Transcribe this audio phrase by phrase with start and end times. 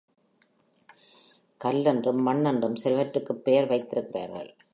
[1.57, 4.55] கல் என்றும், மண் என்றும் சிலவற்றுக்குப் பெயர் வைத்திருக்கிறார்கள்.